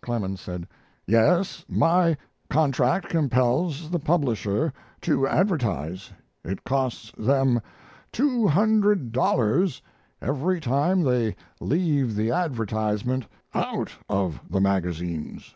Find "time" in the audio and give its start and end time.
10.62-11.02